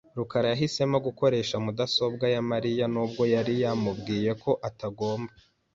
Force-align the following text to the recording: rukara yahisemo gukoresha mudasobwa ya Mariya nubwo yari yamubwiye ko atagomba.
rukara 0.17 0.47
yahisemo 0.53 0.97
gukoresha 1.07 1.55
mudasobwa 1.65 2.25
ya 2.33 2.41
Mariya 2.51 2.85
nubwo 2.93 3.21
yari 3.33 3.53
yamubwiye 3.63 4.31
ko 4.43 4.51
atagomba. 4.67 5.31